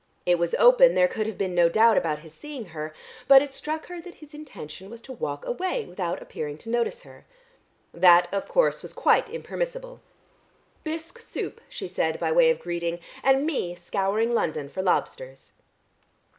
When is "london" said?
14.33-14.69